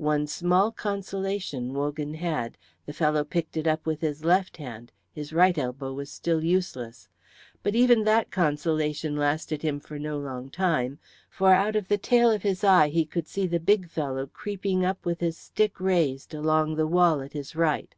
[0.00, 5.30] One small consolation Wogan had; the fellow picked it up with his left hand, his
[5.30, 7.10] right elbow was still useless.
[7.62, 12.30] But even that consolation lasted him for no long time, for out of the tail
[12.30, 16.32] of his eye he could see the big fellow creeping up with his stick raised
[16.32, 17.94] along the wall at his right.